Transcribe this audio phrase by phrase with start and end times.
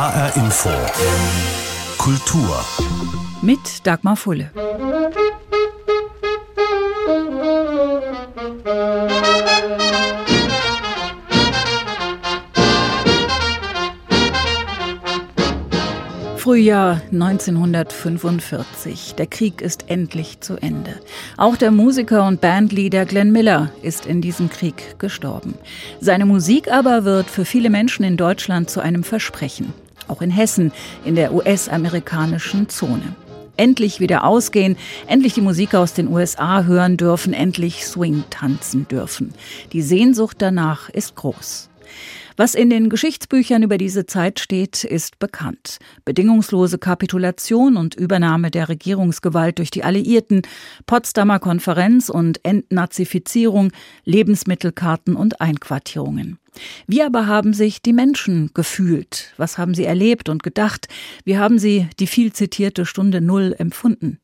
[0.00, 0.70] HR Info.
[1.98, 2.64] Kultur.
[3.42, 4.50] Mit Dagmar Fulle.
[16.38, 19.16] Frühjahr 1945.
[19.16, 20.98] Der Krieg ist endlich zu Ende.
[21.36, 25.56] Auch der Musiker und Bandleader Glenn Miller ist in diesem Krieg gestorben.
[26.00, 29.74] Seine Musik aber wird für viele Menschen in Deutschland zu einem Versprechen.
[30.10, 30.72] Auch in Hessen,
[31.04, 33.14] in der US-amerikanischen Zone.
[33.56, 34.76] Endlich wieder ausgehen,
[35.06, 39.32] endlich die Musik aus den USA hören dürfen, endlich Swing tanzen dürfen.
[39.72, 41.70] Die Sehnsucht danach ist groß.
[42.36, 45.78] Was in den Geschichtsbüchern über diese Zeit steht, ist bekannt.
[46.04, 50.42] Bedingungslose Kapitulation und Übernahme der Regierungsgewalt durch die Alliierten,
[50.86, 53.70] Potsdamer Konferenz und Entnazifizierung,
[54.04, 56.39] Lebensmittelkarten und Einquartierungen.
[56.86, 59.32] Wie aber haben sich die Menschen gefühlt?
[59.36, 60.88] Was haben sie erlebt und gedacht?
[61.24, 64.18] Wie haben sie die viel zitierte Stunde Null empfunden?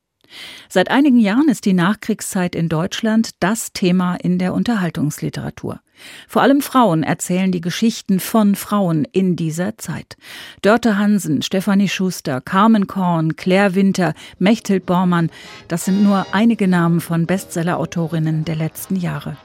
[0.69, 5.81] Seit einigen Jahren ist die Nachkriegszeit in Deutschland das Thema in der Unterhaltungsliteratur.
[6.29, 10.17] Vor allem Frauen erzählen die Geschichten von Frauen in dieser Zeit.
[10.63, 15.31] Dörte Hansen, Stefanie Schuster, Carmen Korn, Claire Winter, Mechthild Bormann,
[15.69, 19.37] das sind nur einige Namen von Bestsellerautorinnen der letzten Jahre.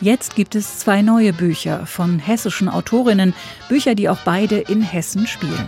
[0.00, 3.34] Jetzt gibt es zwei neue Bücher von hessischen Autorinnen,
[3.68, 5.66] Bücher, die auch beide in Hessen spielen.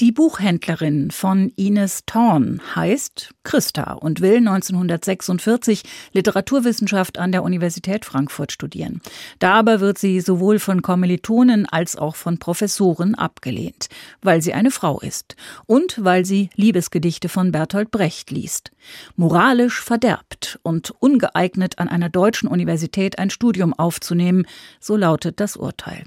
[0.00, 5.82] Die Buchhändlerin von Ines Thorn heißt Christa und will 1946
[6.12, 9.00] Literaturwissenschaft an der Universität Frankfurt studieren.
[9.40, 13.88] Da aber wird sie sowohl von Kommilitonen als auch von Professoren abgelehnt,
[14.22, 15.34] weil sie eine Frau ist
[15.66, 18.70] und weil sie Liebesgedichte von Bertolt Brecht liest.
[19.16, 24.46] Moralisch verderbt und ungeeignet an einer deutschen Universität ein Studium aufzunehmen,
[24.78, 26.04] so lautet das Urteil.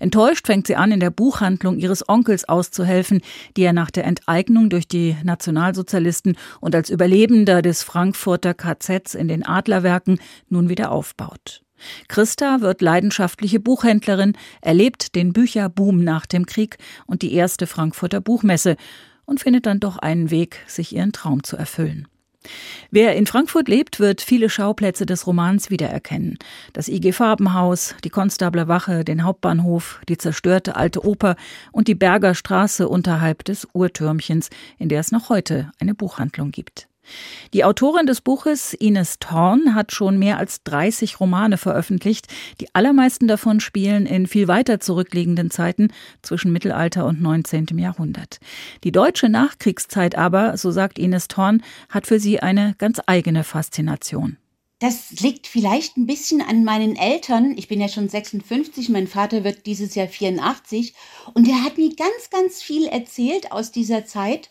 [0.00, 3.20] Enttäuscht fängt sie an, in der Buchhandlung ihres Onkels auszuhelfen,
[3.56, 9.28] die er nach der Enteignung durch die Nationalsozialisten und als Überlebender des Frankfurter KZs in
[9.28, 10.18] den Adlerwerken
[10.48, 11.62] nun wieder aufbaut.
[12.08, 18.76] Christa wird leidenschaftliche Buchhändlerin, erlebt den Bücherboom nach dem Krieg und die erste Frankfurter Buchmesse
[19.24, 22.06] und findet dann doch einen Weg, sich ihren Traum zu erfüllen.
[22.90, 26.38] Wer in Frankfurt lebt, wird viele Schauplätze des Romans wiedererkennen.
[26.72, 31.36] Das IG Farbenhaus, die Konstabler Wache, den Hauptbahnhof, die zerstörte alte Oper
[31.72, 36.88] und die Berger Straße unterhalb des Uhrtürmchens, in der es noch heute eine Buchhandlung gibt.
[37.52, 42.28] Die Autorin des Buches, Ines Thorn, hat schon mehr als 30 Romane veröffentlicht.
[42.60, 45.88] Die allermeisten davon spielen in viel weiter zurückliegenden Zeiten
[46.22, 47.66] zwischen Mittelalter und 19.
[47.78, 48.38] Jahrhundert.
[48.84, 54.38] Die deutsche Nachkriegszeit aber, so sagt Ines Thorn, hat für sie eine ganz eigene Faszination.
[54.82, 57.56] Das liegt vielleicht ein bisschen an meinen Eltern.
[57.56, 60.94] Ich bin ja schon 56, mein Vater wird dieses Jahr 84
[61.34, 64.50] und er hat mir ganz, ganz viel erzählt aus dieser Zeit.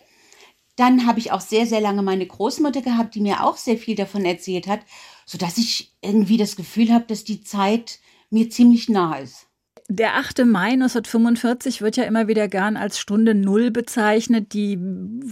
[0.75, 3.95] Dann habe ich auch sehr, sehr lange meine Großmutter gehabt, die mir auch sehr viel
[3.95, 4.81] davon erzählt hat,
[5.25, 7.99] sodass ich irgendwie das Gefühl habe, dass die Zeit
[8.29, 9.47] mir ziemlich nah ist.
[9.93, 10.45] Der 8.
[10.45, 14.53] Mai 1945 wird ja immer wieder gern als Stunde Null bezeichnet.
[14.53, 14.79] Die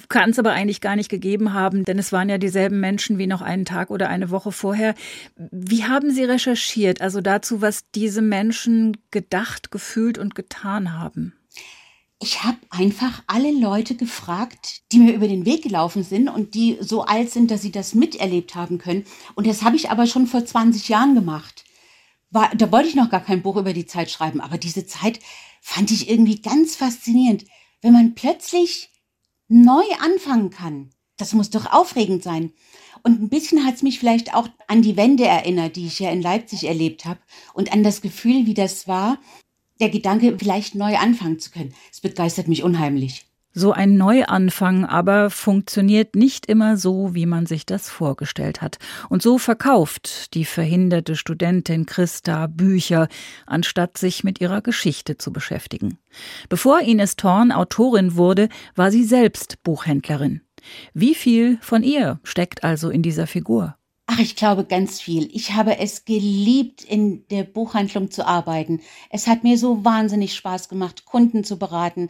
[0.09, 3.27] kann es aber eigentlich gar nicht gegeben haben, denn es waren ja dieselben Menschen wie
[3.27, 4.95] noch einen Tag oder eine Woche vorher.
[5.37, 11.38] Wie haben Sie recherchiert, also dazu, was diese Menschen gedacht, gefühlt und getan haben?
[12.21, 16.77] Ich habe einfach alle Leute gefragt, die mir über den Weg gelaufen sind und die
[16.81, 19.05] so alt sind, dass sie das miterlebt haben können.
[19.35, 21.63] Und das habe ich aber schon vor 20 Jahren gemacht.
[22.29, 25.19] War, da wollte ich noch gar kein Buch über die Zeit schreiben, aber diese Zeit
[25.61, 27.45] fand ich irgendwie ganz faszinierend.
[27.81, 28.89] Wenn man plötzlich
[29.47, 32.51] neu anfangen kann, das muss doch aufregend sein.
[33.01, 36.11] Und ein bisschen hat es mich vielleicht auch an die Wende erinnert, die ich ja
[36.11, 37.21] in Leipzig erlebt habe
[37.53, 39.19] und an das Gefühl, wie das war,
[39.79, 41.73] der Gedanke, vielleicht neu anfangen zu können.
[41.91, 43.25] Es begeistert mich unheimlich.
[43.51, 48.77] So ein Neuanfang aber funktioniert nicht immer so, wie man sich das vorgestellt hat.
[49.09, 53.07] Und so verkauft die verhinderte Studentin Christa Bücher,
[53.47, 55.97] anstatt sich mit ihrer Geschichte zu beschäftigen.
[56.47, 60.41] Bevor Ines Thorn Autorin wurde, war sie selbst Buchhändlerin.
[60.93, 63.78] Wie viel von ihr steckt also in dieser Figur?
[64.11, 65.29] Ach, ich glaube ganz viel.
[65.35, 68.81] Ich habe es geliebt, in der Buchhandlung zu arbeiten.
[69.11, 72.09] Es hat mir so wahnsinnig Spaß gemacht, Kunden zu beraten.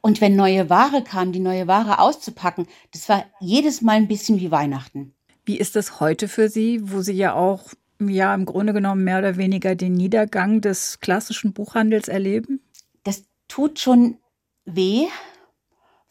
[0.00, 4.38] Und wenn neue Ware kam, die neue Ware auszupacken, das war jedes Mal ein bisschen
[4.38, 5.12] wie Weihnachten.
[5.44, 7.64] Wie ist das heute für Sie, wo Sie ja auch
[7.98, 12.60] ja im Grunde genommen mehr oder weniger den Niedergang des klassischen Buchhandels erleben?
[13.02, 14.18] Das tut schon
[14.66, 15.08] weh,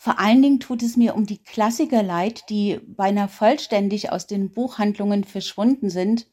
[0.02, 4.50] vor allen Dingen tut es mir um die Klassiker leid, die beinahe vollständig aus den
[4.50, 6.26] Buchhandlungen verschwunden sind.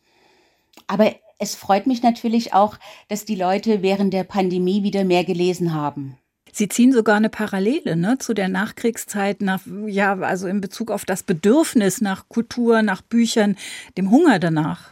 [0.87, 2.79] Aber es freut mich natürlich auch,
[3.09, 6.17] dass die Leute während der Pandemie wieder mehr gelesen haben.
[6.53, 11.05] Sie ziehen sogar eine Parallele ne, zu der Nachkriegszeit, nach, ja, also in Bezug auf
[11.05, 13.57] das Bedürfnis nach Kultur, nach Büchern,
[13.99, 14.91] dem Hunger danach.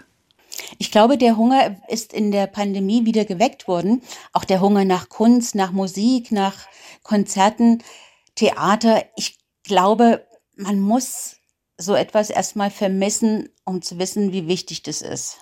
[0.78, 4.02] Ich glaube, der Hunger ist in der Pandemie wieder geweckt worden.
[4.32, 6.66] Auch der Hunger nach Kunst, nach Musik, nach
[7.04, 7.82] Konzerten,
[8.34, 9.04] Theater.
[9.16, 10.26] Ich glaube,
[10.56, 11.36] man muss
[11.76, 15.38] so etwas erstmal vermissen, um zu wissen, wie wichtig das ist.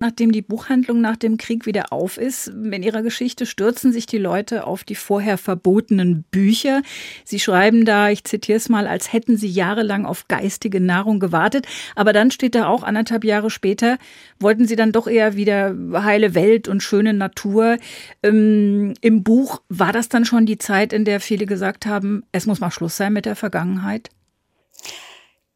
[0.00, 4.18] Nachdem die Buchhandlung nach dem Krieg wieder auf ist, in ihrer Geschichte stürzen sich die
[4.18, 6.82] Leute auf die vorher verbotenen Bücher.
[7.24, 11.66] Sie schreiben da, ich zitiere es mal, als hätten sie jahrelang auf geistige Nahrung gewartet.
[11.96, 13.98] Aber dann steht da auch anderthalb Jahre später,
[14.38, 17.78] wollten sie dann doch eher wieder heile Welt und schöne Natur.
[18.22, 22.46] Ähm, Im Buch war das dann schon die Zeit, in der viele gesagt haben, es
[22.46, 24.10] muss mal Schluss sein mit der Vergangenheit?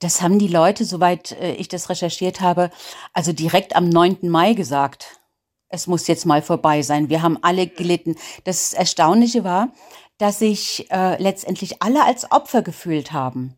[0.03, 2.71] Das haben die Leute, soweit äh, ich das recherchiert habe,
[3.13, 4.19] also direkt am 9.
[4.23, 5.21] Mai gesagt.
[5.69, 7.09] Es muss jetzt mal vorbei sein.
[7.09, 8.17] Wir haben alle gelitten.
[8.45, 9.73] Das Erstaunliche war,
[10.19, 13.55] dass sich äh, letztendlich alle als Opfer gefühlt haben.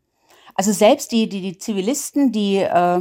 [0.54, 3.00] Also selbst die, die, die Zivilisten, die äh,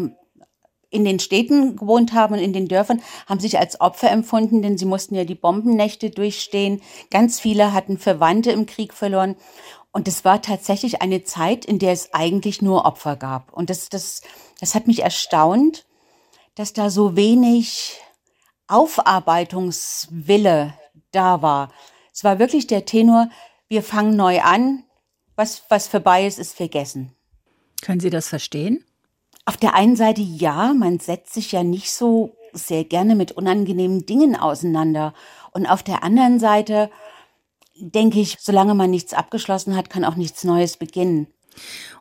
[0.90, 4.78] in den Städten gewohnt haben und in den Dörfern, haben sich als Opfer empfunden, denn
[4.78, 6.81] sie mussten ja die Bombennächte durchstehen.
[7.12, 9.36] Ganz viele hatten Verwandte im Krieg verloren.
[9.94, 13.54] Und es war tatsächlich eine Zeit, in der es eigentlich nur Opfer gab.
[13.54, 14.22] Und das, das,
[14.60, 15.86] das hat mich erstaunt,
[16.56, 18.01] dass da so wenig
[18.68, 20.74] Aufarbeitungswille
[21.12, 21.72] da war.
[22.12, 23.30] Es war wirklich der Tenor,
[23.68, 24.84] wir fangen neu an,
[25.36, 27.13] was, was vorbei ist, ist vergessen.
[27.81, 28.84] Können Sie das verstehen?
[29.45, 34.06] Auf der einen Seite ja, man setzt sich ja nicht so sehr gerne mit unangenehmen
[34.06, 35.13] Dingen auseinander.
[35.51, 36.90] Und auf der anderen Seite
[37.75, 41.28] denke ich, solange man nichts abgeschlossen hat, kann auch nichts Neues beginnen.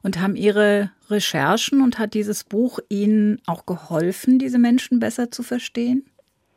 [0.03, 5.43] Und haben Ihre Recherchen und hat dieses Buch Ihnen auch geholfen, diese Menschen besser zu
[5.43, 6.07] verstehen?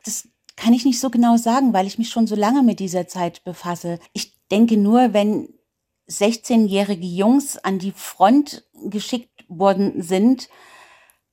[0.06, 3.08] Das kann ich nicht so genau sagen, weil ich mich schon so lange mit dieser
[3.08, 4.00] Zeit befasse.
[4.14, 5.50] Ich denke nur, wenn
[6.10, 10.50] 16-jährige Jungs an die Front geschickt worden sind,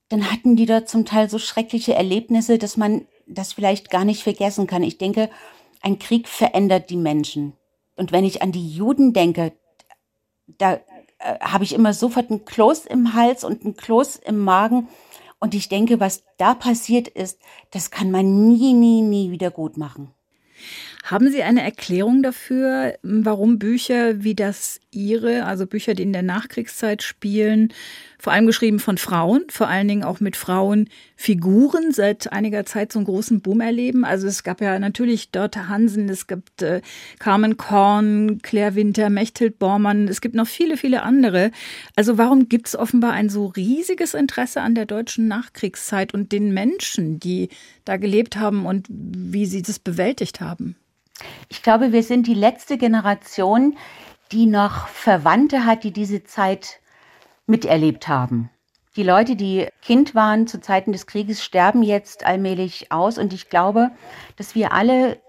[0.09, 4.23] dann hatten die dort zum Teil so schreckliche Erlebnisse, dass man das vielleicht gar nicht
[4.23, 4.83] vergessen kann.
[4.83, 5.31] Ich denke,
[5.81, 7.55] ein Krieg verändert die Menschen.
[7.97, 9.53] Und wenn ich an die Juden denke,
[10.47, 10.81] da
[11.19, 14.89] äh, habe ich immer sofort ein Kloß im Hals und ein Kloß im Magen.
[15.39, 17.41] Und ich denke, was da passiert ist,
[17.71, 20.13] das kann man nie, nie, nie wieder gut machen.
[21.03, 26.23] Haben Sie eine Erklärung dafür, warum Bücher wie das Ihre, also Bücher, die in der
[26.23, 27.73] Nachkriegszeit spielen,
[28.19, 32.99] vor allem geschrieben von Frauen, vor allen Dingen auch mit Frauenfiguren, seit einiger Zeit so
[32.99, 34.05] einen großen Boom erleben?
[34.05, 36.83] Also es gab ja natürlich Dörte Hansen, es gibt äh,
[37.19, 41.51] Carmen Korn, Claire Winter, Mechthild Bormann, es gibt noch viele, viele andere.
[41.97, 46.55] Also warum gibt es offenbar ein so riesiges Interesse an der deutschen Nachkriegszeit und den
[46.55, 47.49] Menschen, die
[47.85, 50.77] da gelebt haben und wie sie das bewältigt haben?
[51.49, 53.77] Ich glaube, wir sind die letzte Generation,
[54.33, 56.81] die noch Verwandte hat, die diese Zeit
[57.47, 58.51] miterlebt haben.
[58.97, 63.17] Die Leute, die Kind waren zu Zeiten des Krieges, sterben jetzt allmählich aus.
[63.19, 63.91] Und ich glaube,
[64.37, 65.21] dass wir alle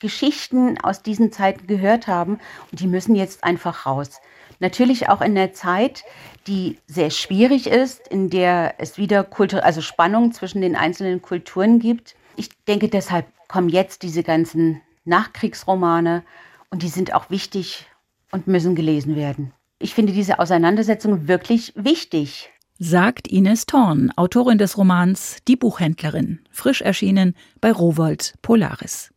[0.00, 2.38] Geschichten aus diesen Zeiten gehört haben
[2.70, 4.20] und die müssen jetzt einfach raus.
[4.60, 6.04] Natürlich auch in der Zeit,
[6.46, 11.78] die sehr schwierig ist, in der es wieder Kultur, also Spannung zwischen den einzelnen Kulturen
[11.78, 12.14] gibt.
[12.36, 16.24] Ich denke, deshalb kommen jetzt diese ganzen Nachkriegsromane
[16.70, 17.86] und die sind auch wichtig
[18.32, 19.52] und müssen gelesen werden.
[19.78, 22.50] Ich finde diese Auseinandersetzung wirklich wichtig.
[22.78, 29.10] Sagt Ines Thorn, Autorin des Romans Die Buchhändlerin, frisch erschienen bei Rowold Polaris.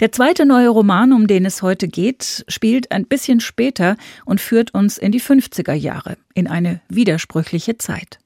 [0.00, 4.74] Der zweite neue Roman, um den es heute geht, spielt ein bisschen später und führt
[4.74, 8.18] uns in die 50er Jahre, in eine widersprüchliche Zeit.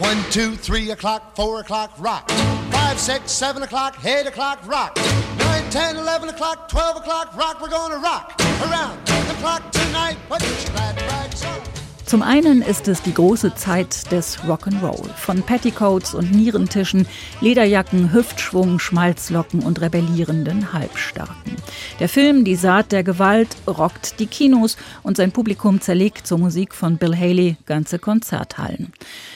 [0.00, 2.30] One, two, three o'clock, four o'clock, rock.
[2.70, 4.94] Five, six, seven o'clock, eight o'clock, rock.
[5.70, 9.07] 10, 11 o'clock, 12 o'clock, rock, we're gonna rock around
[12.08, 15.12] Zum einen ist es die große Zeit des Rock'n'Roll.
[15.14, 17.06] Von Petticoats und Nierentischen,
[17.42, 21.56] Lederjacken, Hüftschwung, Schmalzlocken und rebellierenden Halbstarken.
[22.00, 26.74] Der Film Die Saat der Gewalt rockt die Kinos und sein Publikum zerlegt zur Musik
[26.74, 28.90] von Bill Haley ganze Konzerthallen.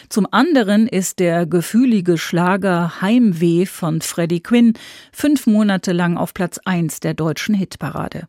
[0.09, 4.73] Zum anderen ist der gefühlige Schlager Heimweh von Freddie Quinn
[5.13, 8.29] fünf Monate lang auf Platz 1 der deutschen Hitparade.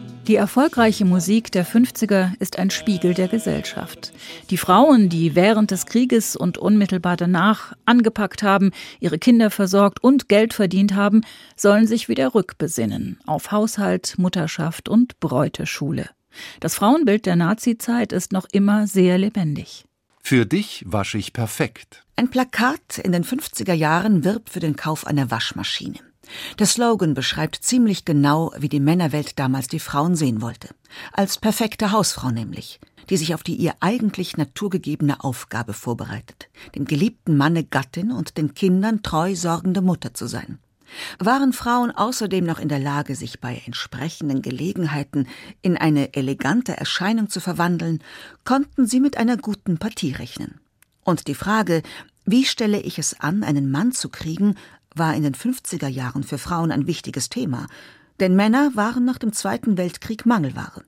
[0.31, 4.13] Die erfolgreiche Musik der 50er ist ein Spiegel der Gesellschaft.
[4.49, 8.71] Die Frauen, die während des Krieges und unmittelbar danach angepackt haben,
[9.01, 11.25] ihre Kinder versorgt und Geld verdient haben,
[11.57, 16.09] sollen sich wieder rückbesinnen auf Haushalt, Mutterschaft und Bräuteschule.
[16.61, 19.83] Das Frauenbild der Nazizeit ist noch immer sehr lebendig.
[20.23, 22.05] Für dich wasche ich perfekt.
[22.15, 25.99] Ein Plakat in den 50er Jahren wirbt für den Kauf einer Waschmaschine.
[26.59, 30.69] Der Slogan beschreibt ziemlich genau, wie die Männerwelt damals die Frauen sehen wollte.
[31.13, 37.37] Als perfekte Hausfrau nämlich, die sich auf die ihr eigentlich naturgegebene Aufgabe vorbereitet, dem geliebten
[37.37, 40.59] Manne Gattin und den Kindern treu sorgende Mutter zu sein.
[41.19, 45.27] Waren Frauen außerdem noch in der Lage, sich bei entsprechenden Gelegenheiten
[45.61, 48.03] in eine elegante Erscheinung zu verwandeln,
[48.43, 50.59] konnten sie mit einer guten Partie rechnen.
[51.03, 51.81] Und die Frage,
[52.25, 54.55] wie stelle ich es an, einen Mann zu kriegen,
[54.95, 57.67] war in den 50er Jahren für Frauen ein wichtiges Thema,
[58.19, 60.83] denn Männer waren nach dem Zweiten Weltkrieg Mangelware.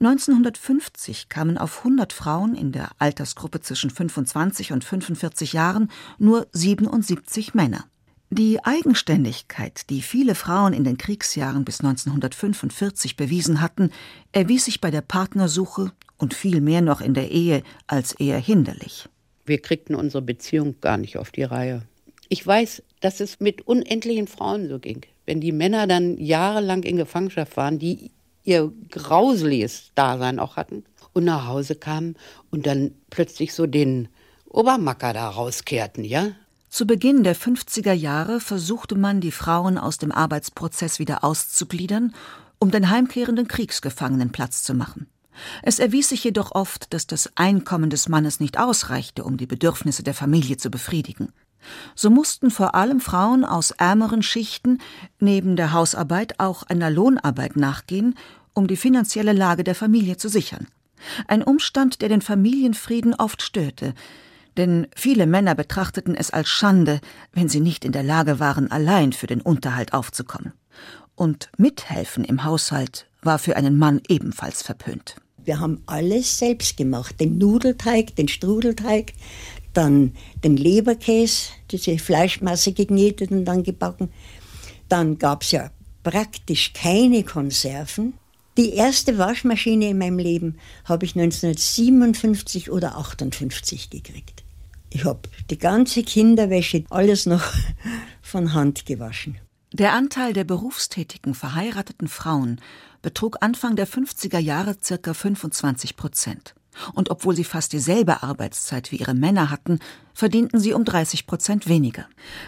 [0.00, 7.54] 1950 kamen auf 100 Frauen in der Altersgruppe zwischen 25 und 45 Jahren nur 77
[7.54, 7.84] Männer.
[8.32, 13.90] Die Eigenständigkeit, die viele Frauen in den Kriegsjahren bis 1945 bewiesen hatten,
[14.30, 19.08] erwies sich bei der Partnersuche und viel mehr noch in der Ehe als eher hinderlich.
[19.46, 21.82] Wir kriegten unsere Beziehung gar nicht auf die Reihe.
[22.28, 25.02] Ich weiß, dass es mit unendlichen Frauen so ging.
[25.26, 28.10] Wenn die Männer dann jahrelang in Gefangenschaft waren, die
[28.44, 32.16] ihr grauseliges Dasein auch hatten und nach Hause kamen
[32.50, 34.08] und dann plötzlich so den
[34.48, 36.32] Obermacker da rauskehrten, ja?
[36.68, 42.14] Zu Beginn der 50er Jahre versuchte man, die Frauen aus dem Arbeitsprozess wieder auszugliedern,
[42.60, 45.08] um den heimkehrenden Kriegsgefangenen Platz zu machen.
[45.62, 50.02] Es erwies sich jedoch oft, dass das Einkommen des Mannes nicht ausreichte, um die Bedürfnisse
[50.02, 51.32] der Familie zu befriedigen.
[51.94, 54.78] So mussten vor allem Frauen aus ärmeren Schichten
[55.18, 58.14] neben der Hausarbeit auch einer Lohnarbeit nachgehen,
[58.54, 60.66] um die finanzielle Lage der Familie zu sichern.
[61.28, 63.94] Ein Umstand, der den Familienfrieden oft störte,
[64.56, 67.00] denn viele Männer betrachteten es als Schande,
[67.32, 70.52] wenn sie nicht in der Lage waren, allein für den Unterhalt aufzukommen.
[71.14, 75.16] Und mithelfen im Haushalt war für einen Mann ebenfalls verpönt.
[75.42, 79.12] Wir haben alles selbst gemacht, den Nudelteig, den Strudelteig,
[79.72, 84.10] dann den Leberkäse, diese Fleischmasse geknetet und dann gebacken.
[84.88, 85.70] Dann gab es ja
[86.02, 88.14] praktisch keine Konserven.
[88.56, 94.42] Die erste Waschmaschine in meinem Leben habe ich 1957 oder 58 gekriegt.
[94.92, 97.44] Ich habe die ganze Kinderwäsche, alles noch
[98.22, 99.38] von Hand gewaschen.
[99.72, 102.60] Der Anteil der berufstätigen verheirateten Frauen
[103.02, 105.14] betrug Anfang der 50er Jahre ca.
[105.14, 106.54] 25 Prozent.
[106.94, 109.80] Und obwohl sie fast dieselbe Arbeitszeit wie ihre Männer hatten,
[110.14, 112.06] verdienten sie um 30 Prozent weniger.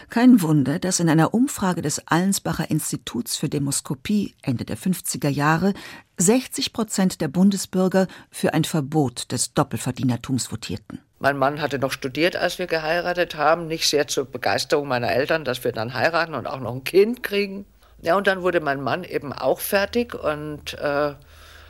[0.09, 5.73] Kein Wunder, dass in einer Umfrage des Allensbacher Instituts für Demoskopie Ende der 50er Jahre
[6.17, 10.99] 60 Prozent der Bundesbürger für ein Verbot des Doppelverdienertums votierten.
[11.19, 15.45] Mein Mann hatte noch studiert, als wir geheiratet haben, nicht sehr zur Begeisterung meiner Eltern,
[15.45, 17.65] dass wir dann heiraten und auch noch ein Kind kriegen.
[18.01, 21.13] Ja, und dann wurde mein Mann eben auch fertig und äh,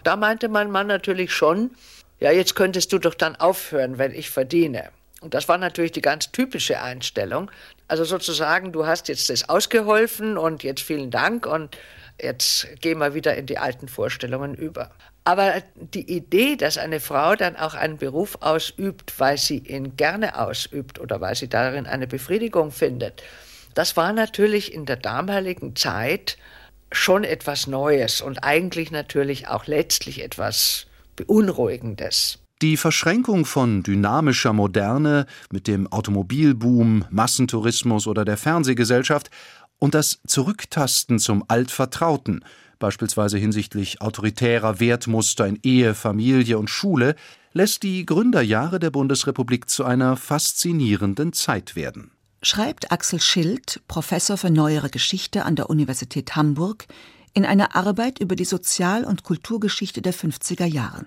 [0.04, 1.72] da meinte mein Mann natürlich schon,
[2.24, 4.92] ja, jetzt könntest du doch dann aufhören, wenn ich verdiene.
[5.20, 7.52] Und das war natürlich die ganz typische Einstellung.
[7.90, 11.78] Also sozusagen, du hast jetzt das ausgeholfen und jetzt vielen Dank und
[12.22, 14.90] jetzt gehen wir wieder in die alten Vorstellungen über.
[15.26, 20.40] Aber die Idee, dass eine Frau dann auch einen Beruf ausübt, weil sie ihn gerne
[20.40, 23.22] ausübt oder weil sie darin eine Befriedigung findet,
[23.74, 26.38] das war natürlich in der damaligen Zeit
[26.90, 30.86] schon etwas Neues und eigentlich natürlich auch letztlich etwas
[31.16, 32.40] Beunruhigendes.
[32.62, 39.30] Die Verschränkung von dynamischer Moderne mit dem Automobilboom, Massentourismus oder der Fernsehgesellschaft
[39.80, 42.46] und das Zurücktasten zum Altvertrauten,
[42.80, 47.16] beispielsweise hinsichtlich autoritärer Wertmuster in Ehe, Familie und Schule,
[47.52, 52.12] lässt die Gründerjahre der Bundesrepublik zu einer faszinierenden Zeit werden.
[52.42, 56.86] Schreibt Axel Schild, Professor für neuere Geschichte an der Universität Hamburg,
[57.34, 61.06] in einer Arbeit über die Sozial- und Kulturgeschichte der 50er Jahre.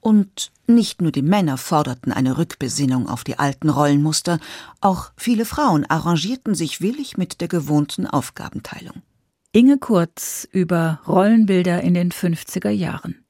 [0.00, 4.38] Und nicht nur die Männer forderten eine Rückbesinnung auf die alten Rollenmuster,
[4.80, 9.02] auch viele Frauen arrangierten sich willig mit der gewohnten Aufgabenteilung.
[9.52, 13.24] Inge Kurz über Rollenbilder in den 50er Jahren.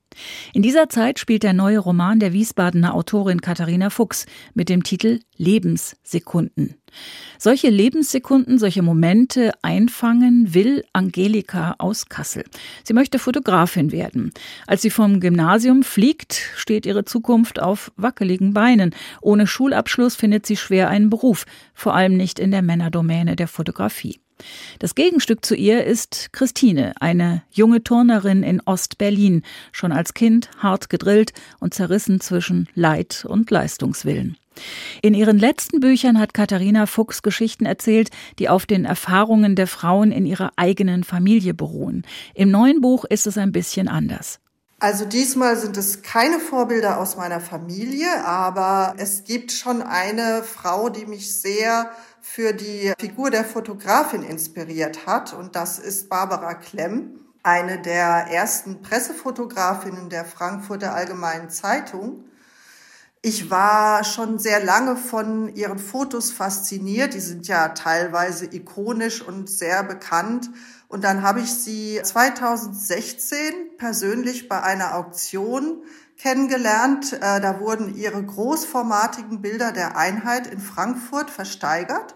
[0.52, 5.20] In dieser Zeit spielt der neue Roman der Wiesbadener Autorin Katharina Fuchs mit dem Titel
[5.36, 6.77] Lebenssekunden.
[7.38, 12.44] Solche Lebenssekunden, solche Momente einfangen will Angelika aus Kassel.
[12.84, 14.32] Sie möchte Fotografin werden.
[14.66, 18.94] Als sie vom Gymnasium fliegt, steht ihre Zukunft auf wackeligen Beinen.
[19.20, 24.20] Ohne Schulabschluss findet sie schwer einen Beruf, vor allem nicht in der Männerdomäne der Fotografie.
[24.78, 29.42] Das Gegenstück zu ihr ist Christine, eine junge Turnerin in Ost-Berlin,
[29.72, 34.36] schon als Kind hart gedrillt und zerrissen zwischen Leid und Leistungswillen.
[35.02, 40.12] In ihren letzten Büchern hat Katharina Fuchs Geschichten erzählt, die auf den Erfahrungen der Frauen
[40.12, 42.04] in ihrer eigenen Familie beruhen.
[42.34, 44.40] Im neuen Buch ist es ein bisschen anders.
[44.80, 50.88] Also diesmal sind es keine Vorbilder aus meiner Familie, aber es gibt schon eine Frau,
[50.88, 55.32] die mich sehr für die Figur der Fotografin inspiriert hat.
[55.32, 62.24] Und das ist Barbara Klemm, eine der ersten Pressefotografinnen der Frankfurter Allgemeinen Zeitung.
[63.20, 67.14] Ich war schon sehr lange von ihren Fotos fasziniert.
[67.14, 70.50] Die sind ja teilweise ikonisch und sehr bekannt.
[70.86, 75.82] Und dann habe ich sie 2016 persönlich bei einer Auktion
[76.16, 77.12] kennengelernt.
[77.12, 82.14] Äh, da wurden ihre großformatigen Bilder der Einheit in Frankfurt versteigert.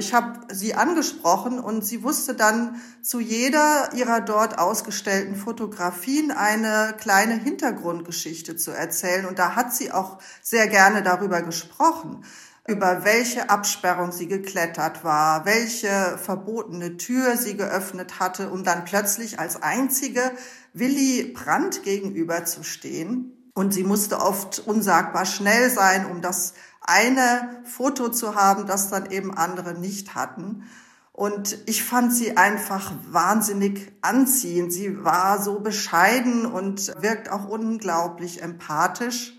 [0.00, 6.94] Ich habe sie angesprochen und sie wusste dann zu jeder ihrer dort ausgestellten Fotografien eine
[6.98, 9.26] kleine Hintergrundgeschichte zu erzählen.
[9.26, 12.24] Und da hat sie auch sehr gerne darüber gesprochen,
[12.66, 19.38] über welche Absperrung sie geklettert war, welche verbotene Tür sie geöffnet hatte, um dann plötzlich
[19.38, 20.32] als einzige
[20.72, 23.39] Willy Brandt gegenüberzustehen.
[23.54, 29.10] Und sie musste oft unsagbar schnell sein, um das eine Foto zu haben, das dann
[29.10, 30.64] eben andere nicht hatten.
[31.12, 34.72] Und ich fand sie einfach wahnsinnig anziehend.
[34.72, 39.36] Sie war so bescheiden und wirkt auch unglaublich empathisch.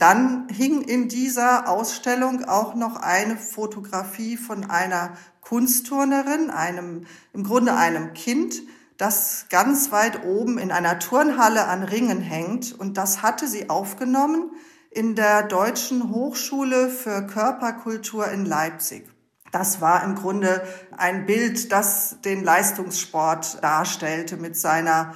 [0.00, 5.12] Dann hing in dieser Ausstellung auch noch eine Fotografie von einer
[5.42, 8.62] Kunstturnerin, einem, im Grunde einem Kind,
[9.00, 12.78] das ganz weit oben in einer Turnhalle an Ringen hängt.
[12.78, 14.50] Und das hatte sie aufgenommen
[14.90, 19.08] in der Deutschen Hochschule für Körperkultur in Leipzig.
[19.52, 20.62] Das war im Grunde
[20.96, 25.14] ein Bild, das den Leistungssport darstellte mit seiner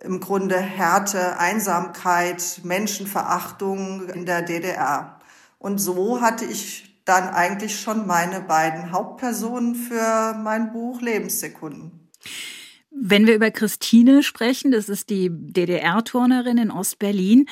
[0.00, 5.18] im Grunde Härte, Einsamkeit, Menschenverachtung in der DDR.
[5.58, 12.08] Und so hatte ich dann eigentlich schon meine beiden Hauptpersonen für mein Buch Lebenssekunden.
[12.98, 17.46] Wenn wir über Christine sprechen, das ist die DDR-Turnerin in Ostberlin.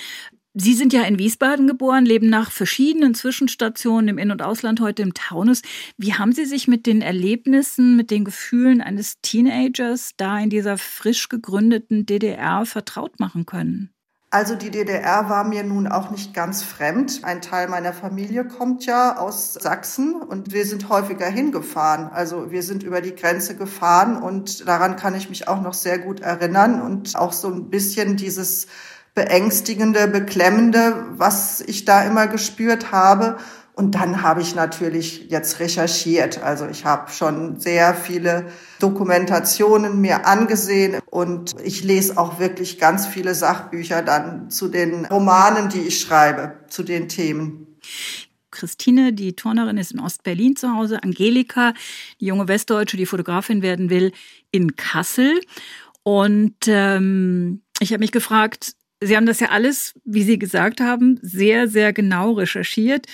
[0.55, 5.03] Sie sind ja in Wiesbaden geboren, leben nach verschiedenen Zwischenstationen im In- und Ausland, heute
[5.03, 5.61] im Taunus.
[5.99, 10.79] Wie haben Sie sich mit den Erlebnissen, mit den Gefühlen eines Teenagers da in dieser
[10.79, 13.94] frisch gegründeten DDR vertraut machen können?
[14.35, 17.21] Also die DDR war mir nun auch nicht ganz fremd.
[17.23, 22.11] Ein Teil meiner Familie kommt ja aus Sachsen und wir sind häufiger hingefahren.
[22.13, 26.01] Also wir sind über die Grenze gefahren und daran kann ich mich auch noch sehr
[26.01, 28.67] gut erinnern und auch so ein bisschen dieses
[29.15, 33.37] beängstigende, beklemmende, was ich da immer gespürt habe.
[33.77, 36.41] Und dann habe ich natürlich jetzt recherchiert.
[36.41, 38.47] Also ich habe schon sehr viele
[38.79, 45.71] Dokumentationen mir angesehen und ich lese auch wirklich ganz viele Sachbücher dann zu den Romanen,
[45.71, 47.67] die ich schreibe, zu den Themen.
[48.53, 51.03] Christine, die Turnerin, ist in Ostberlin zu Hause.
[51.03, 51.75] Angelika,
[52.21, 54.13] die junge Westdeutsche, die Fotografin werden will,
[54.53, 55.41] in Kassel.
[56.05, 61.19] Und ähm, ich habe mich gefragt, Sie haben das ja alles, wie Sie gesagt haben,
[61.23, 63.07] sehr, sehr genau recherchiert.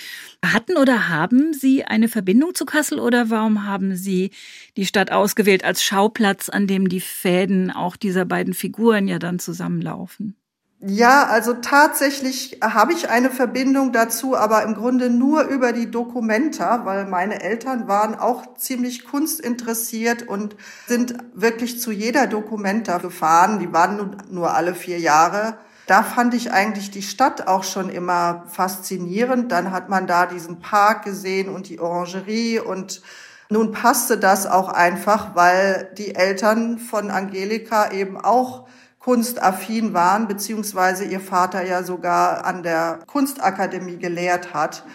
[0.43, 4.31] Hatten oder haben Sie eine Verbindung zu Kassel oder warum haben Sie
[4.77, 9.39] die Stadt ausgewählt als Schauplatz, an dem die Fäden auch dieser beiden Figuren ja dann
[9.39, 10.35] zusammenlaufen?
[10.83, 16.85] Ja, also tatsächlich habe ich eine Verbindung dazu, aber im Grunde nur über die Dokumenta,
[16.85, 20.55] weil meine Eltern waren auch ziemlich kunstinteressiert und
[20.87, 23.59] sind wirklich zu jeder Dokumenta gefahren.
[23.59, 28.43] Die waren nur alle vier Jahre da fand ich eigentlich die Stadt auch schon immer
[28.47, 29.51] faszinierend.
[29.51, 33.01] Dann hat man da diesen Park gesehen und die Orangerie und
[33.49, 38.67] nun passte das auch einfach, weil die Eltern von Angelika eben auch
[38.99, 44.85] kunstaffin waren, beziehungsweise ihr Vater ja sogar an der Kunstakademie gelehrt hat.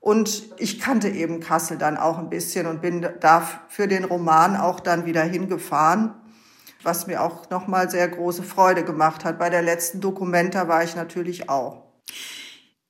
[0.00, 4.56] Und ich kannte eben Kassel dann auch ein bisschen und bin da für den Roman
[4.56, 6.12] auch dann wieder hingefahren
[6.84, 9.38] was mir auch nochmal sehr große Freude gemacht hat.
[9.38, 11.82] Bei der letzten Dokumenta war ich natürlich auch.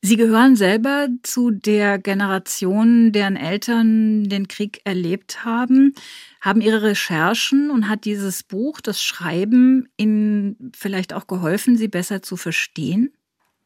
[0.04, 5.94] Sie gehören selber zu der Generation, deren Eltern den Krieg erlebt haben.
[6.40, 12.20] Haben Ihre Recherchen und hat dieses Buch, das Schreiben, Ihnen vielleicht auch geholfen, Sie besser
[12.20, 13.12] zu verstehen?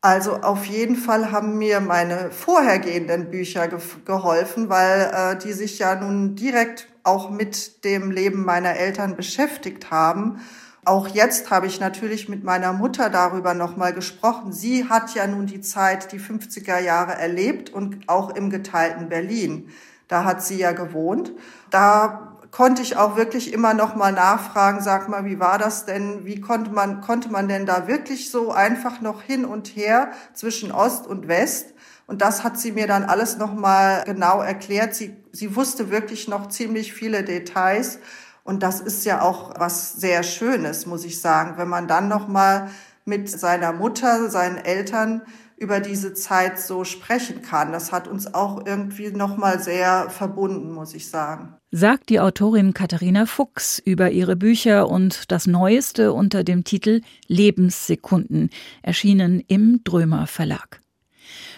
[0.06, 5.80] Also auf jeden Fall haben mir meine vorhergehenden Bücher ge geholfen, weil äh, die sich
[5.80, 10.38] ja nun direkt auch mit dem Leben meiner Eltern beschäftigt haben.
[10.84, 14.52] Auch jetzt habe ich natürlich mit meiner Mutter darüber nochmal gesprochen.
[14.52, 19.70] Sie hat ja nun die Zeit, die 50er Jahre erlebt und auch im geteilten Berlin.
[20.06, 21.32] Da hat sie ja gewohnt.
[21.70, 22.25] Da
[22.56, 26.24] konnte ich auch wirklich immer noch mal nachfragen, sag mal, wie war das denn?
[26.24, 30.72] Wie konnte man, konnte man denn da wirklich so einfach noch hin und her zwischen
[30.72, 31.74] Ost und West?
[32.06, 34.94] Und das hat sie mir dann alles noch mal genau erklärt.
[34.94, 37.98] Sie, sie wusste wirklich noch ziemlich viele Details.
[38.42, 42.26] Und das ist ja auch was sehr Schönes, muss ich sagen, wenn man dann noch
[42.26, 42.70] mal
[43.04, 45.20] mit seiner Mutter, seinen Eltern
[45.56, 47.72] über diese Zeit so sprechen kann.
[47.72, 51.54] Das hat uns auch irgendwie noch mal sehr verbunden, muss ich sagen.
[51.70, 58.50] Sagt die Autorin Katharina Fuchs über ihre Bücher und das Neueste unter dem Titel Lebenssekunden,
[58.82, 60.80] erschienen im Drömer Verlag.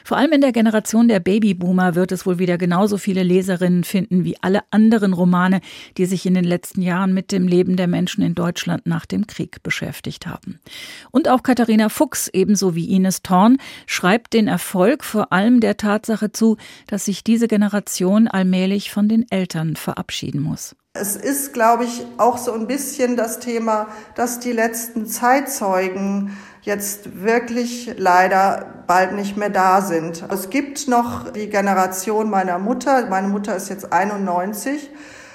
[0.09, 4.25] Vor allem in der Generation der Babyboomer wird es wohl wieder genauso viele Leserinnen finden
[4.25, 5.61] wie alle anderen Romane,
[5.99, 9.27] die sich in den letzten Jahren mit dem Leben der Menschen in Deutschland nach dem
[9.27, 10.61] Krieg beschäftigt haben.
[11.11, 16.33] Und auch Katharina Fuchs, ebenso wie Ines Thorn, schreibt den Erfolg vor allem der Tatsache
[16.33, 20.75] zu, dass sich diese Generation allmählich von den Eltern verabschieden muss.
[20.95, 26.31] Es ist, glaube ich, auch so ein bisschen das Thema, dass die letzten Zeitzeugen
[26.69, 30.23] jetzt wirklich leider bald nicht mehr da sind.
[30.31, 33.07] Es gibt noch die Generation meiner Mutter.
[33.07, 34.91] Meine Mutter ist jetzt 91.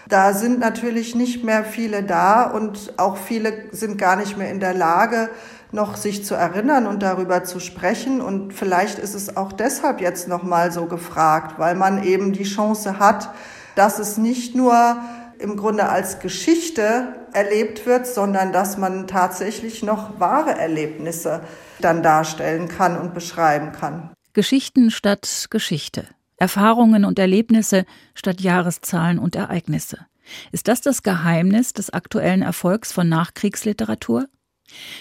[0.08, 4.60] Da sind natürlich nicht mehr viele da und auch viele sind gar nicht mehr in
[4.60, 5.30] der Lage,
[5.72, 8.22] noch sich zu erinnern und darüber zu sprechen.
[8.22, 12.44] Und vielleicht ist es auch deshalb jetzt noch mal so gefragt, weil man eben die
[12.44, 13.32] Chance hat,
[13.74, 14.98] dass es nicht nur
[15.40, 21.42] im Grunde als Geschichte erlebt wird, sondern dass man tatsächlich noch wahre Erlebnisse
[21.80, 24.12] dann darstellen kann und beschreiben kann.
[24.34, 26.06] Geschichten statt Geschichte.
[26.38, 30.06] Erfahrungen und Erlebnisse statt Jahreszahlen und Ereignisse.
[30.52, 34.26] Ist das das Geheimnis des aktuellen Erfolgs von Nachkriegsliteratur?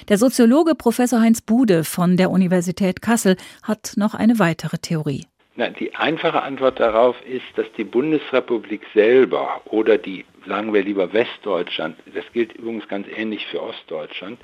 [0.09, 5.27] Der Soziologe Professor Heinz Bude von der Universität Kassel hat noch eine weitere Theorie.
[5.55, 11.13] Na, die einfache Antwort darauf ist, dass die Bundesrepublik selber oder die, sagen wir lieber
[11.13, 14.39] Westdeutschland, das gilt übrigens ganz ähnlich für Ostdeutschland,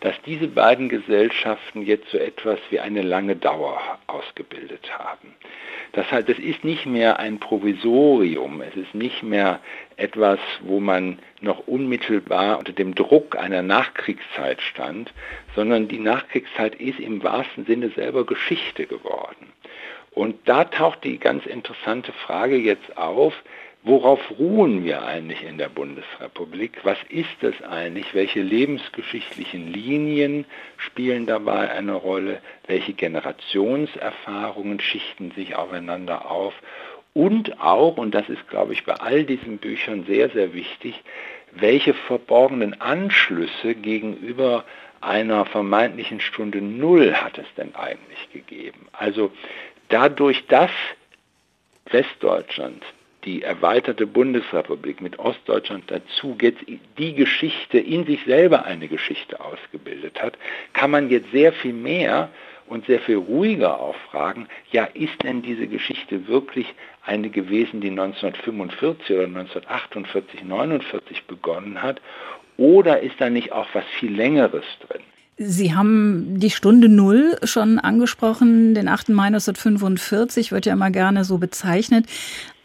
[0.00, 5.34] dass diese beiden Gesellschaften jetzt so etwas wie eine lange Dauer ausgebildet haben.
[5.92, 9.60] Das, heißt, das ist nicht mehr ein Provisorium, es ist nicht mehr
[9.96, 15.12] etwas, wo man noch unmittelbar unter dem Druck einer Nachkriegszeit stand,
[15.56, 19.52] sondern die Nachkriegszeit ist im wahrsten Sinne selber Geschichte geworden.
[20.12, 23.34] Und da taucht die ganz interessante Frage jetzt auf,
[23.82, 26.84] worauf ruhen wir eigentlich in der Bundesrepublik?
[26.84, 28.14] Was ist das eigentlich?
[28.14, 30.44] Welche lebensgeschichtlichen Linien
[30.76, 32.40] spielen dabei eine Rolle?
[32.66, 36.54] Welche Generationserfahrungen schichten sich aufeinander auf?
[37.12, 41.02] Und auch, und das ist, glaube ich, bei all diesen Büchern sehr, sehr wichtig,
[41.52, 44.64] welche verborgenen Anschlüsse gegenüber
[45.00, 48.86] einer vermeintlichen Stunde Null hat es denn eigentlich gegeben?
[48.92, 49.32] Also
[49.88, 50.70] dadurch, dass
[51.86, 52.84] Westdeutschland
[53.24, 56.62] die erweiterte Bundesrepublik mit Ostdeutschland dazu jetzt
[56.98, 60.38] die Geschichte in sich selber eine Geschichte ausgebildet hat,
[60.72, 62.30] kann man jetzt sehr viel mehr
[62.66, 66.66] und sehr viel ruhiger auch fragen, ja, ist denn diese Geschichte wirklich
[67.04, 72.00] eine gewesen, die 1945 oder 1948, 49 begonnen hat,
[72.56, 75.02] oder ist da nicht auch was viel Längeres drin?
[75.42, 79.08] Sie haben die Stunde Null schon angesprochen, den 8.
[79.08, 82.04] Mai 1945 wird ja immer gerne so bezeichnet.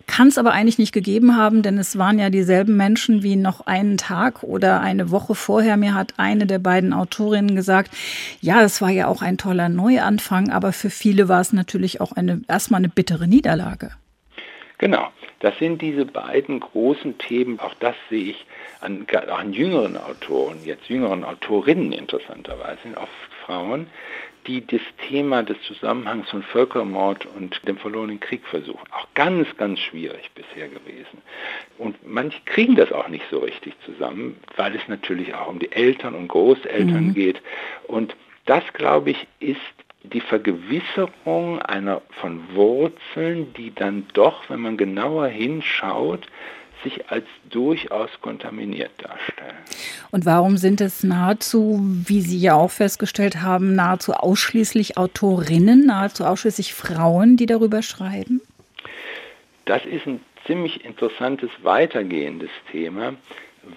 [0.07, 3.65] Kann es aber eigentlich nicht gegeben haben, denn es waren ja dieselben Menschen wie noch
[3.65, 5.77] einen Tag oder eine Woche vorher.
[5.77, 7.91] Mir hat eine der beiden Autorinnen gesagt,
[8.39, 12.11] ja, es war ja auch ein toller Neuanfang, aber für viele war es natürlich auch
[12.11, 13.91] eine, erstmal eine bittere Niederlage.
[14.77, 15.07] Genau,
[15.39, 17.59] das sind diese beiden großen Themen.
[17.59, 18.45] Auch das sehe ich
[18.81, 23.87] an, an jüngeren Autoren, jetzt jüngeren Autorinnen interessanterweise, oft Frauen,
[24.47, 28.86] die das Thema des Zusammenhangs von Völkermord und dem verlorenen Krieg versuchen.
[28.91, 31.21] Auch ganz, ganz schwierig bisher gewesen.
[31.77, 35.71] Und manche kriegen das auch nicht so richtig zusammen, weil es natürlich auch um die
[35.71, 37.13] Eltern und Großeltern mhm.
[37.13, 37.41] geht.
[37.88, 39.60] Und das, glaube ich, ist
[40.03, 46.27] die Vergewisserung einer von Wurzeln, die dann doch, wenn man genauer hinschaut,
[46.86, 49.58] sich als durchaus kontaminiert darstellen.
[50.12, 56.24] Und warum sind es nahezu, wie Sie ja auch festgestellt haben, nahezu ausschließlich Autorinnen, nahezu
[56.24, 58.41] ausschließlich Frauen, die darüber schreiben?
[59.65, 63.15] Das ist ein ziemlich interessantes weitergehendes Thema,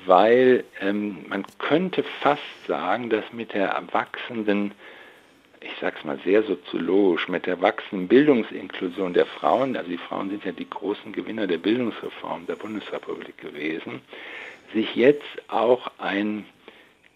[0.07, 4.73] weil ähm, man könnte fast sagen, dass mit der erwachsenen
[5.61, 10.44] ich sag's mal sehr soziologisch, mit der wachsenden Bildungsinklusion der Frauen, also die Frauen sind
[10.44, 14.01] ja die großen Gewinner der Bildungsreform der Bundesrepublik gewesen,
[14.73, 16.44] sich jetzt auch ein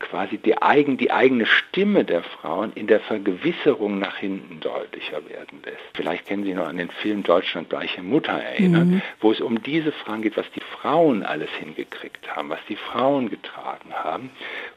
[0.03, 5.61] quasi die, eigen, die eigene Stimme der Frauen in der Vergewisserung nach hinten deutlicher werden
[5.65, 5.79] lässt.
[5.95, 9.03] Vielleicht kennen Sie noch an den Film Deutschland gleiche Mutter erinnern, mhm.
[9.21, 13.31] wo es um diese Fragen geht, was die Frauen alles hingekriegt haben, was die Frauen
[13.31, 14.31] getragen haben.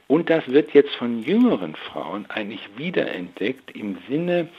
[0.08, 4.50] Und das wird jetzt von jüngeren Frauen eigentlich wiederentdeckt im Sinne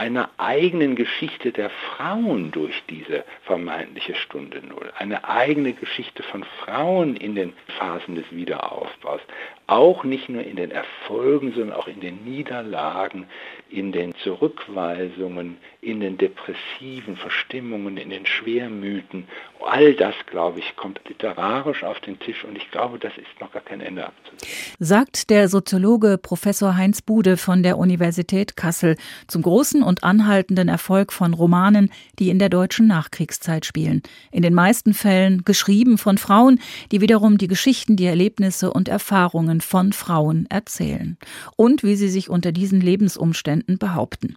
[0.00, 4.90] einer eigenen Geschichte der Frauen durch diese vermeintliche Stunde Null.
[4.96, 9.20] Eine eigene Geschichte von Frauen in den Phasen des Wiederaufbaus.
[9.66, 13.26] Auch nicht nur in den Erfolgen, sondern auch in den Niederlagen,
[13.68, 19.28] in den Zurückweisungen, in den depressiven Verstimmungen, in den Schwermüten.
[19.62, 23.52] All das, glaube ich, kommt literarisch auf den Tisch und ich glaube, das ist noch
[23.52, 24.52] gar kein Ende abzusehen.
[24.78, 28.96] Sagt der Soziologe Professor Heinz Bude von der Universität Kassel
[29.26, 34.02] zum großen und anhaltenden Erfolg von Romanen, die in der deutschen Nachkriegszeit spielen.
[34.30, 39.60] In den meisten Fällen geschrieben von Frauen, die wiederum die Geschichten, die Erlebnisse und Erfahrungen
[39.60, 41.18] von Frauen erzählen.
[41.56, 44.36] Und wie sie sich unter diesen Lebensumständen behaupten.